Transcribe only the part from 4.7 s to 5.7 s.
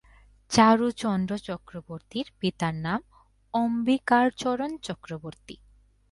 Chakraborty.